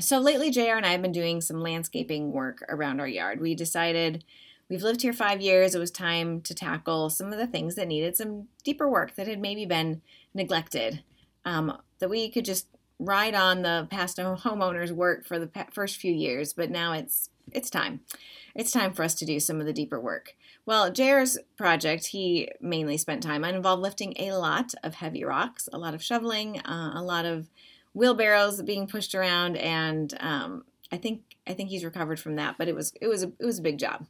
So 0.00 0.18
lately, 0.18 0.50
JR 0.50 0.76
and 0.76 0.86
I 0.86 0.90
have 0.90 1.02
been 1.02 1.12
doing 1.12 1.40
some 1.40 1.60
landscaping 1.60 2.32
work 2.32 2.64
around 2.68 3.00
our 3.00 3.08
yard. 3.08 3.40
We 3.40 3.54
decided 3.54 4.24
We've 4.70 4.84
lived 4.84 5.02
here 5.02 5.12
five 5.12 5.40
years. 5.40 5.74
It 5.74 5.80
was 5.80 5.90
time 5.90 6.40
to 6.42 6.54
tackle 6.54 7.10
some 7.10 7.32
of 7.32 7.38
the 7.40 7.46
things 7.48 7.74
that 7.74 7.88
needed 7.88 8.16
some 8.16 8.46
deeper 8.62 8.88
work 8.88 9.16
that 9.16 9.26
had 9.26 9.40
maybe 9.40 9.66
been 9.66 10.00
neglected. 10.32 11.02
Um, 11.44 11.76
that 11.98 12.08
we 12.08 12.30
could 12.30 12.44
just 12.44 12.68
ride 13.00 13.34
on 13.34 13.62
the 13.62 13.88
past 13.90 14.18
homeowners' 14.18 14.92
work 14.92 15.26
for 15.26 15.40
the 15.40 15.50
first 15.72 15.96
few 15.96 16.12
years, 16.12 16.52
but 16.52 16.70
now 16.70 16.92
it's 16.92 17.30
it's 17.50 17.68
time. 17.68 18.00
It's 18.54 18.70
time 18.70 18.92
for 18.92 19.02
us 19.02 19.16
to 19.16 19.26
do 19.26 19.40
some 19.40 19.58
of 19.58 19.66
the 19.66 19.72
deeper 19.72 19.98
work. 19.98 20.36
Well, 20.66 20.92
JR's 20.92 21.36
project, 21.56 22.06
he 22.06 22.48
mainly 22.60 22.96
spent 22.96 23.24
time 23.24 23.44
on 23.44 23.56
involved 23.56 23.82
lifting 23.82 24.14
a 24.20 24.34
lot 24.34 24.72
of 24.84 24.94
heavy 24.94 25.24
rocks, 25.24 25.68
a 25.72 25.78
lot 25.78 25.94
of 25.94 26.04
shoveling, 26.04 26.60
uh, 26.60 26.92
a 26.94 27.02
lot 27.02 27.24
of 27.24 27.48
wheelbarrows 27.94 28.62
being 28.62 28.86
pushed 28.86 29.14
around, 29.14 29.56
and 29.56 30.14
um, 30.20 30.64
I 30.92 30.96
think 30.96 31.22
I 31.46 31.54
think 31.54 31.70
he's 31.70 31.84
recovered 31.84 32.20
from 32.20 32.36
that. 32.36 32.56
But 32.58 32.68
it 32.68 32.74
was 32.74 32.92
it 33.00 33.08
was 33.08 33.22
a, 33.22 33.32
it 33.38 33.44
was 33.44 33.58
a 33.58 33.62
big 33.62 33.78
job. 33.78 34.06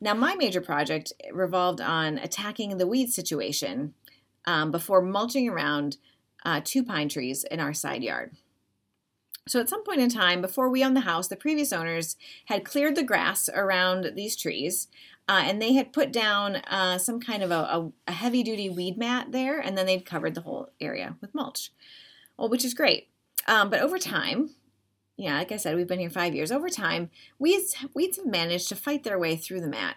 Now, 0.00 0.14
my 0.14 0.34
major 0.34 0.62
project 0.62 1.12
revolved 1.30 1.80
on 1.80 2.16
attacking 2.18 2.78
the 2.78 2.86
weed 2.86 3.12
situation 3.12 3.94
um, 4.46 4.70
before 4.70 5.02
mulching 5.02 5.48
around 5.48 5.98
uh, 6.44 6.62
two 6.64 6.82
pine 6.82 7.10
trees 7.10 7.44
in 7.44 7.60
our 7.60 7.74
side 7.74 8.02
yard. 8.02 8.34
So, 9.46 9.60
at 9.60 9.68
some 9.68 9.84
point 9.84 10.00
in 10.00 10.08
time, 10.08 10.40
before 10.40 10.70
we 10.70 10.82
owned 10.82 10.96
the 10.96 11.00
house, 11.00 11.28
the 11.28 11.36
previous 11.36 11.72
owners 11.72 12.16
had 12.46 12.64
cleared 12.64 12.96
the 12.96 13.02
grass 13.02 13.48
around 13.52 14.12
these 14.14 14.36
trees 14.36 14.88
uh, 15.30 15.42
and 15.44 15.62
they 15.62 15.74
had 15.74 15.92
put 15.92 16.10
down 16.10 16.56
uh, 16.56 16.98
some 16.98 17.20
kind 17.20 17.44
of 17.44 17.52
a, 17.52 17.54
a, 17.54 17.92
a 18.08 18.12
heavy 18.12 18.42
duty 18.42 18.68
weed 18.68 18.98
mat 18.98 19.30
there, 19.30 19.60
and 19.60 19.78
then 19.78 19.86
they'd 19.86 20.04
covered 20.04 20.34
the 20.34 20.40
whole 20.40 20.68
area 20.80 21.14
with 21.20 21.32
mulch, 21.32 21.70
well, 22.40 22.48
which 22.48 22.64
is 22.64 22.74
great. 22.74 23.08
Um, 23.46 23.68
but 23.68 23.80
over 23.80 23.98
time, 23.98 24.50
yeah, 25.16 25.36
like 25.36 25.52
I 25.52 25.58
said, 25.58 25.76
we've 25.76 25.86
been 25.86 26.00
here 26.00 26.08
five 26.10 26.34
years. 26.34 26.50
Over 26.50 26.70
time, 26.70 27.10
weeds 27.38 27.76
weeds 27.94 28.16
have 28.16 28.26
managed 28.26 28.70
to 28.70 28.76
fight 28.76 29.04
their 29.04 29.18
way 29.18 29.36
through 29.36 29.60
the 29.60 29.68
mat. 29.68 29.96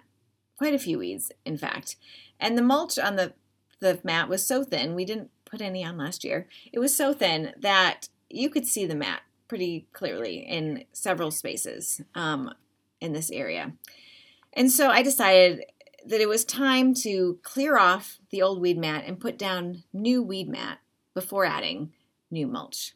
Quite 0.57 0.73
a 0.73 0.79
few 0.79 0.99
weeds, 0.99 1.31
in 1.45 1.57
fact. 1.57 1.95
And 2.39 2.57
the 2.57 2.61
mulch 2.61 2.99
on 2.99 3.15
the 3.15 3.33
the 3.79 3.99
mat 4.03 4.27
was 4.27 4.45
so 4.45 4.63
thin, 4.63 4.93
we 4.93 5.05
didn't 5.05 5.31
put 5.45 5.61
any 5.61 5.85
on 5.85 5.97
last 5.97 6.23
year. 6.23 6.47
It 6.71 6.79
was 6.79 6.95
so 6.95 7.13
thin 7.13 7.53
that 7.59 8.09
you 8.29 8.49
could 8.49 8.67
see 8.67 8.85
the 8.85 8.95
mat 8.95 9.21
pretty 9.47 9.87
clearly 9.93 10.37
in 10.37 10.83
several 10.91 11.31
spaces 11.31 12.01
um, 12.15 12.53
in 12.99 13.13
this 13.13 13.31
area. 13.31 13.73
And 14.51 14.71
so 14.71 14.89
I 14.89 15.01
decided 15.01 15.65
that 16.05 16.21
it 16.21 16.27
was 16.27 16.43
time 16.43 16.93
to 16.95 17.39
clear 17.43 17.77
off 17.77 18.19
the 18.29 18.41
old 18.41 18.59
weed 18.59 18.77
mat 18.77 19.03
and 19.05 19.19
put 19.19 19.37
down 19.37 19.83
new 19.93 20.21
weed 20.21 20.49
mat 20.49 20.79
before 21.13 21.45
adding 21.45 21.91
new 22.33 22.47
mulch. 22.47 22.93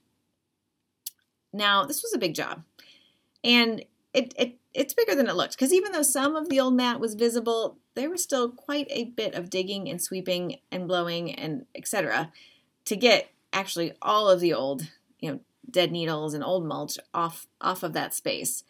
Now, 1.53 1.85
this 1.85 2.03
was 2.03 2.13
a 2.13 2.19
big 2.19 2.33
job. 2.33 2.63
And 3.43 3.85
it, 4.13 4.33
it 4.37 4.57
it's 4.73 4.93
bigger 4.93 5.15
than 5.15 5.27
it 5.27 5.35
looked 5.35 5.53
because 5.53 5.73
even 5.73 5.91
though 5.91 6.03
some 6.03 6.35
of 6.35 6.49
the 6.49 6.59
old 6.59 6.75
mat 6.75 6.99
was 6.99 7.15
visible, 7.15 7.77
there 7.95 8.09
was 8.09 8.21
still 8.21 8.49
quite 8.49 8.87
a 8.89 9.05
bit 9.05 9.33
of 9.33 9.49
digging 9.49 9.89
and 9.89 10.01
sweeping 10.01 10.57
and 10.71 10.87
blowing 10.87 11.33
and 11.33 11.65
etc. 11.73 12.31
to 12.85 12.95
get 12.95 13.31
actually 13.53 13.93
all 14.01 14.29
of 14.29 14.39
the 14.39 14.53
old, 14.53 14.87
you 15.19 15.31
know, 15.31 15.39
dead 15.69 15.91
needles 15.91 16.33
and 16.33 16.43
old 16.43 16.65
mulch 16.65 16.97
off 17.13 17.47
off 17.59 17.83
of 17.83 17.93
that 17.93 18.13
space 18.13 18.63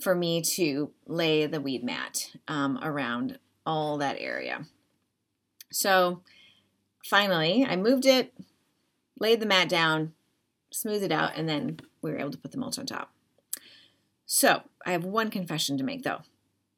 for 0.00 0.14
me 0.14 0.42
to 0.42 0.90
lay 1.06 1.46
the 1.46 1.60
weed 1.60 1.84
mat 1.84 2.32
um, 2.48 2.78
around 2.82 3.38
all 3.64 3.98
that 3.98 4.16
area. 4.18 4.66
So 5.70 6.22
finally, 7.04 7.64
I 7.64 7.76
moved 7.76 8.06
it, 8.06 8.32
laid 9.18 9.40
the 9.40 9.46
mat 9.46 9.68
down, 9.68 10.12
smoothed 10.72 11.04
it 11.04 11.12
out, 11.12 11.32
and 11.36 11.48
then 11.48 11.80
we 12.02 12.10
were 12.10 12.18
able 12.18 12.30
to 12.30 12.38
put 12.38 12.52
the 12.52 12.58
mulch 12.58 12.78
on 12.78 12.86
top. 12.86 13.12
So 14.26 14.62
I 14.84 14.92
have 14.92 15.04
one 15.04 15.30
confession 15.30 15.78
to 15.78 15.84
make 15.84 16.02
though. 16.02 16.22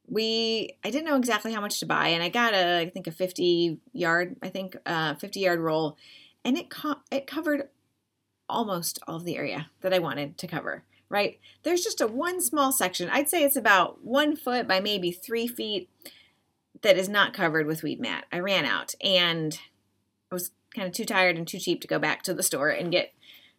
We 0.09 0.77
I 0.85 0.91
didn't 0.91 1.07
know 1.07 1.17
exactly 1.17 1.53
how 1.53 1.61
much 1.61 1.81
to 1.81 1.87
buy, 1.87 2.09
and 2.09 2.23
I 2.23 2.29
got 2.29 2.55
a 2.55 2.81
I 2.81 2.91
think 2.91 3.07
a 3.07 3.13
50 3.13 3.79
yard 3.93 4.37
I 4.43 4.49
think 4.49 4.77
uh, 4.87 5.15
50 5.15 5.41
yard 5.41 5.61
roll, 5.61 5.97
and 6.45 6.57
it 6.57 6.71
co- 6.71 7.01
it 7.11 7.27
covered 7.27 7.69
almost 8.49 9.01
all 9.09 9.17
of 9.17 9.25
the 9.25 9.37
area 9.37 9.69
that 9.81 9.93
I 9.93 9.99
wanted 9.99 10.39
to 10.39 10.47
cover. 10.47 10.85
Right 11.09 11.39
there's 11.63 11.83
just 11.83 12.01
a 12.01 12.07
one 12.07 12.41
small 12.41 12.73
section. 12.73 13.09
I'd 13.11 13.29
say 13.29 13.43
it's 13.43 13.57
about 13.57 14.05
one 14.05 14.37
foot 14.37 14.67
by 14.67 14.81
maybe 14.81 15.11
three 15.13 15.47
feet 15.47 15.89
that 16.83 16.99
is 16.99 17.09
not 17.09 17.33
covered 17.33 17.67
with 17.67 17.83
weed 17.83 18.01
mat. 18.01 18.27
I 18.33 18.39
ran 18.39 18.65
out, 18.65 18.95
and 19.03 19.59
I 20.31 20.35
was 20.35 20.51
kind 20.77 20.87
of 20.87 20.95
too 20.95 21.05
tired 21.05 21.37
and 21.37 21.49
too 21.49 21.59
cheap 21.59 21.81
to 21.81 21.89
go 21.89 21.99
back 21.99 22.23
to 22.23 22.35
the 22.35 22.43
store 22.43 22.69
and 22.69 22.93
get 22.93 23.13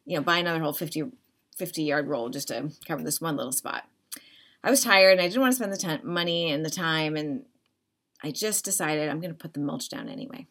you 0.06 0.16
know 0.16 0.24
buy 0.24 0.38
another 0.38 0.60
whole 0.60 0.74
50 0.74 1.12
50 1.58 1.84
yard 1.84 2.08
roll 2.08 2.30
just 2.30 2.50
to 2.50 2.70
cover 2.88 3.04
this 3.04 3.20
one 3.20 3.36
little 3.36 3.52
spot. 3.52 3.86
I 4.64 4.70
was 4.70 4.84
tired 4.84 5.14
and 5.14 5.22
I 5.22 5.28
didn't 5.28 5.42
want 5.42 5.52
to 5.52 5.56
spend 5.56 5.74
the 5.74 5.78
t- 5.78 6.08
money 6.08 6.52
and 6.52 6.64
the 6.64 6.70
time, 6.70 7.16
and 7.16 7.46
I 8.24 8.32
just 8.32 8.64
decided 8.64 9.10
I'm 9.10 9.20
going 9.20 9.34
to 9.34 9.38
put 9.38 9.54
the 9.54 9.60
mulch 9.60 9.90
down 9.90 10.08
anyway. 10.08 10.48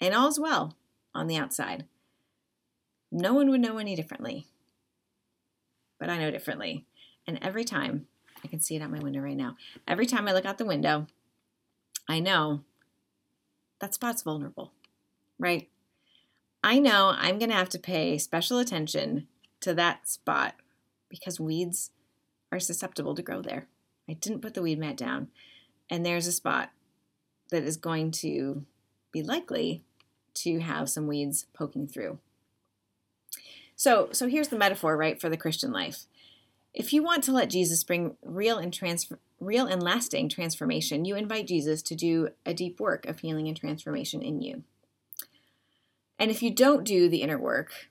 And 0.00 0.14
all's 0.14 0.40
well 0.40 0.76
on 1.14 1.26
the 1.26 1.36
outside. 1.36 1.84
No 3.12 3.34
one 3.34 3.50
would 3.50 3.60
know 3.60 3.78
any 3.78 3.96
differently, 3.96 4.46
but 5.98 6.08
I 6.08 6.18
know 6.18 6.30
differently. 6.30 6.86
And 7.26 7.38
every 7.42 7.64
time, 7.64 8.06
I 8.42 8.48
can 8.48 8.60
see 8.60 8.76
it 8.76 8.82
out 8.82 8.90
my 8.90 9.00
window 9.00 9.20
right 9.20 9.36
now, 9.36 9.56
every 9.86 10.06
time 10.06 10.28
I 10.28 10.32
look 10.32 10.46
out 10.46 10.58
the 10.58 10.64
window, 10.64 11.06
I 12.08 12.20
know 12.20 12.62
that 13.80 13.94
spot's 13.94 14.22
vulnerable, 14.22 14.72
right? 15.40 15.68
I 16.62 16.78
know 16.78 17.14
I'm 17.16 17.38
going 17.38 17.50
to 17.50 17.56
have 17.56 17.70
to 17.70 17.78
pay 17.78 18.18
special 18.18 18.58
attention 18.58 19.26
to 19.60 19.74
that 19.74 20.08
spot 20.08 20.54
because 21.08 21.40
weeds 21.40 21.90
are 22.52 22.60
susceptible 22.60 23.14
to 23.14 23.22
grow 23.22 23.40
there. 23.40 23.66
I 24.08 24.12
didn't 24.12 24.42
put 24.42 24.54
the 24.54 24.62
weed 24.62 24.78
mat 24.78 24.96
down, 24.96 25.28
and 25.88 26.04
there's 26.04 26.26
a 26.26 26.32
spot 26.32 26.70
that 27.50 27.64
is 27.64 27.76
going 27.76 28.10
to 28.10 28.64
be 29.12 29.22
likely 29.22 29.82
to 30.34 30.60
have 30.60 30.90
some 30.90 31.06
weeds 31.06 31.46
poking 31.54 31.86
through. 31.86 32.18
So, 33.74 34.10
so 34.12 34.28
here's 34.28 34.48
the 34.48 34.58
metaphor, 34.58 34.96
right, 34.96 35.20
for 35.20 35.28
the 35.28 35.36
Christian 35.36 35.72
life. 35.72 36.04
If 36.74 36.92
you 36.92 37.02
want 37.02 37.24
to 37.24 37.32
let 37.32 37.50
Jesus 37.50 37.82
bring 37.82 38.16
real 38.22 38.58
and 38.58 38.72
transfer, 38.72 39.18
real 39.40 39.66
and 39.66 39.82
lasting 39.82 40.28
transformation, 40.28 41.04
you 41.04 41.16
invite 41.16 41.46
Jesus 41.48 41.82
to 41.82 41.94
do 41.94 42.28
a 42.44 42.54
deep 42.54 42.78
work 42.78 43.06
of 43.06 43.20
healing 43.20 43.48
and 43.48 43.56
transformation 43.56 44.22
in 44.22 44.40
you. 44.40 44.62
And 46.20 46.30
if 46.30 46.42
you 46.42 46.50
don't 46.50 46.84
do 46.84 47.08
the 47.08 47.22
inner 47.22 47.38
work, 47.38 47.88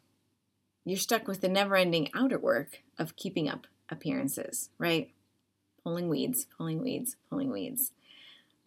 you're 0.86 1.00
stuck 1.00 1.28
with 1.28 1.42
the 1.42 1.50
never 1.50 1.76
ending 1.76 2.10
outer 2.14 2.38
work 2.38 2.84
of 3.00 3.16
keeping 3.16 3.50
up 3.50 3.66
appearances, 3.90 4.70
right? 4.78 5.12
Pulling 5.84 6.10
weeds, 6.10 6.46
pulling 6.56 6.80
weeds, 6.80 7.18
pulling 7.28 7.52
weeds. 7.52 7.92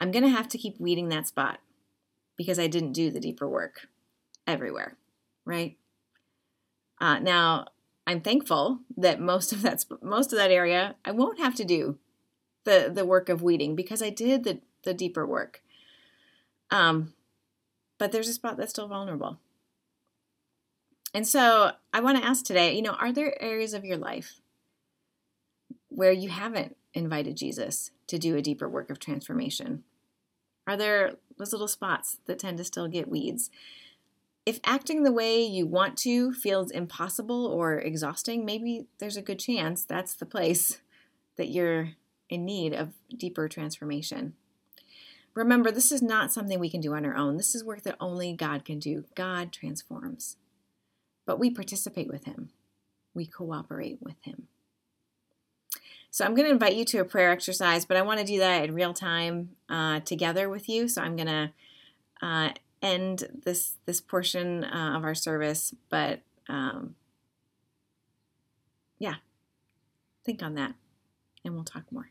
I'm 0.00 0.10
going 0.10 0.24
to 0.24 0.30
have 0.30 0.48
to 0.48 0.58
keep 0.58 0.80
weeding 0.80 1.10
that 1.10 1.28
spot 1.28 1.60
because 2.36 2.58
I 2.58 2.66
didn't 2.66 2.92
do 2.92 3.08
the 3.08 3.20
deeper 3.20 3.48
work 3.48 3.86
everywhere, 4.48 4.96
right? 5.44 5.76
Uh, 7.00 7.20
now, 7.20 7.66
I'm 8.04 8.20
thankful 8.20 8.80
that 8.96 9.20
most 9.20 9.52
of 9.52 9.62
that 9.62 9.84
most 10.02 10.32
of 10.32 10.38
that 10.38 10.50
area 10.50 10.96
I 11.04 11.12
won't 11.12 11.38
have 11.38 11.54
to 11.54 11.64
do 11.64 11.98
the 12.64 12.90
the 12.92 13.04
work 13.04 13.28
of 13.28 13.42
weeding 13.42 13.76
because 13.76 14.02
I 14.02 14.10
did 14.10 14.42
the 14.42 14.60
the 14.82 14.92
deeper 14.92 15.24
work. 15.24 15.62
Um, 16.70 17.12
but 17.98 18.10
there's 18.10 18.28
a 18.28 18.32
spot 18.32 18.56
that's 18.56 18.70
still 18.70 18.88
vulnerable. 18.88 19.38
And 21.14 21.26
so 21.26 21.72
I 21.92 22.00
want 22.00 22.18
to 22.18 22.24
ask 22.24 22.44
today, 22.44 22.74
you 22.74 22.82
know, 22.82 22.94
are 22.94 23.12
there 23.12 23.40
areas 23.42 23.74
of 23.74 23.84
your 23.84 23.98
life 23.98 24.40
where 25.88 26.12
you 26.12 26.30
haven't 26.30 26.76
invited 26.94 27.36
Jesus 27.36 27.90
to 28.06 28.18
do 28.18 28.36
a 28.36 28.42
deeper 28.42 28.68
work 28.68 28.90
of 28.90 28.98
transformation? 28.98 29.84
Are 30.66 30.76
there 30.76 31.14
those 31.38 31.52
little 31.52 31.68
spots 31.68 32.18
that 32.26 32.38
tend 32.38 32.58
to 32.58 32.64
still 32.64 32.88
get 32.88 33.08
weeds? 33.08 33.50
If 34.44 34.58
acting 34.64 35.02
the 35.02 35.12
way 35.12 35.42
you 35.42 35.66
want 35.66 35.96
to 35.98 36.32
feels 36.32 36.70
impossible 36.70 37.46
or 37.46 37.78
exhausting, 37.78 38.44
maybe 38.44 38.86
there's 38.98 39.16
a 39.16 39.22
good 39.22 39.38
chance 39.38 39.84
that's 39.84 40.14
the 40.14 40.26
place 40.26 40.80
that 41.36 41.48
you're 41.48 41.90
in 42.28 42.44
need 42.44 42.72
of 42.72 42.94
deeper 43.16 43.48
transformation. 43.48 44.34
Remember, 45.34 45.70
this 45.70 45.92
is 45.92 46.02
not 46.02 46.32
something 46.32 46.58
we 46.58 46.70
can 46.70 46.80
do 46.80 46.94
on 46.94 47.06
our 47.06 47.16
own. 47.16 47.36
This 47.36 47.54
is 47.54 47.64
work 47.64 47.82
that 47.82 47.96
only 48.00 48.34
God 48.34 48.64
can 48.64 48.78
do. 48.78 49.04
God 49.14 49.52
transforms. 49.52 50.36
But 51.26 51.38
we 51.38 51.50
participate 51.50 52.08
with 52.08 52.24
Him, 52.24 52.50
we 53.14 53.26
cooperate 53.26 53.98
with 54.00 54.22
Him. 54.22 54.48
So 56.10 56.26
I'm 56.26 56.34
going 56.34 56.46
to 56.46 56.52
invite 56.52 56.76
you 56.76 56.84
to 56.84 56.98
a 56.98 57.04
prayer 57.06 57.30
exercise, 57.30 57.86
but 57.86 57.96
I 57.96 58.02
want 58.02 58.20
to 58.20 58.26
do 58.26 58.38
that 58.38 58.64
in 58.64 58.74
real 58.74 58.92
time 58.92 59.50
uh, 59.70 60.00
together 60.00 60.50
with 60.50 60.68
you. 60.68 60.86
So 60.86 61.00
I'm 61.00 61.16
going 61.16 61.26
to 61.28 61.52
uh, 62.20 62.50
end 62.82 63.24
this 63.44 63.78
this 63.86 64.00
portion 64.00 64.64
uh, 64.64 64.92
of 64.96 65.04
our 65.04 65.14
service, 65.14 65.74
but 65.88 66.20
um, 66.48 66.96
yeah, 68.98 69.16
think 70.24 70.42
on 70.42 70.54
that, 70.54 70.74
and 71.44 71.54
we'll 71.54 71.64
talk 71.64 71.84
more. 71.90 72.10